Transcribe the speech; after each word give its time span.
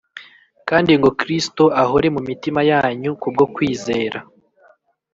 kandi 0.69 0.91
ngo 0.99 1.09
Kristo 1.19 1.63
ahore 1.81 2.07
mu 2.15 2.21
mitima 2.29 2.59
yanyu 2.71 3.11
ku 3.21 3.27
bwo 3.33 3.45
kwizera, 3.53 4.19